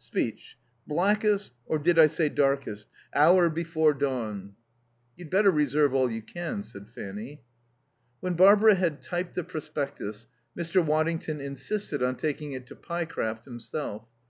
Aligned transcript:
Speech. 0.00 0.56
'Blackest' 0.86 1.50
or 1.66 1.76
did 1.80 1.98
I 1.98 2.06
say 2.06 2.28
'darkest'? 2.28 2.86
'hour 3.16 3.50
before 3.50 3.92
dawn.'" 3.94 4.54
"You'd 5.16 5.28
better 5.28 5.50
reserve 5.50 5.92
all 5.92 6.08
you 6.08 6.22
can," 6.22 6.62
said 6.62 6.86
Fanny. 6.88 7.42
When 8.20 8.34
Barbara 8.34 8.76
had 8.76 9.02
typed 9.02 9.34
the 9.34 9.42
prospectus, 9.42 10.28
Mr. 10.56 10.86
Waddington 10.86 11.40
insisted 11.40 12.00
on 12.00 12.14
taking 12.14 12.52
it 12.52 12.64
to 12.68 12.76
Pyecraft 12.76 13.44
himself. 13.44 14.06